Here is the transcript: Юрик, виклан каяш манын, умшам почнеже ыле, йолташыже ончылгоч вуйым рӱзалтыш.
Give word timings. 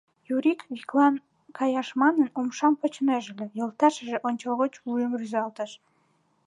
Юрик, 0.35 0.59
виклан 0.73 1.15
каяш 1.57 1.89
манын, 2.01 2.27
умшам 2.39 2.73
почнеже 2.79 3.27
ыле, 3.33 3.47
йолташыже 3.57 4.17
ончылгоч 4.27 4.73
вуйым 4.83 5.11
рӱзалтыш. 5.19 5.71